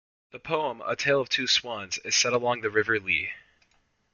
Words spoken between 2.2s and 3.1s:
along the River